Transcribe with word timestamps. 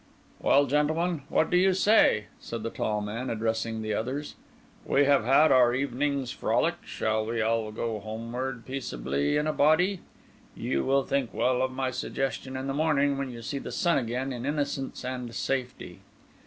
"Well, 0.39 0.65
gentlemen, 0.65 1.21
what 1.29 1.51
do 1.51 1.57
you 1.57 1.75
say?" 1.75 2.25
said 2.39 2.63
the 2.63 2.71
tall 2.71 3.01
man, 3.01 3.29
addressing 3.29 3.83
the 3.83 3.93
others. 3.93 4.33
"We 4.83 5.05
have 5.05 5.23
had 5.25 5.51
our 5.51 5.75
evening's 5.75 6.31
frolic; 6.31 6.73
shall 6.83 7.23
we 7.23 7.39
all 7.39 7.71
go 7.71 7.99
homeward 7.99 8.65
peaceably 8.65 9.37
in 9.37 9.45
a 9.45 9.53
body? 9.53 9.99
You 10.55 10.83
will 10.85 11.03
think 11.03 11.31
well 11.35 11.61
of 11.61 11.69
my 11.71 11.91
suggestion 11.91 12.57
in 12.57 12.65
the 12.65 12.73
morning, 12.73 13.15
when 13.19 13.29
you 13.29 13.43
see 13.43 13.59
the 13.59 13.71
sun 13.71 13.99
again 13.99 14.33
in 14.33 14.43
innocence 14.43 15.05
and 15.05 15.35
safety." 15.35 15.99